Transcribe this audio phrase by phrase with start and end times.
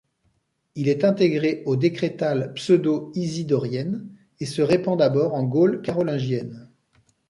[0.73, 6.71] Il est intégré aux Décrétales pseudo-isidoriennes et se répand d'abord en Gaule carolingienne.